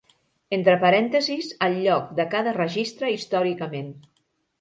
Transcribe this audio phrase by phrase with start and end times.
[0.55, 3.93] Entre parèntesis el lloc de cada registre històricament.